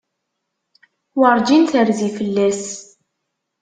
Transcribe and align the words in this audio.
Werjin 1.19 1.63
terzi 1.71 2.09
fell-as. 2.17 2.63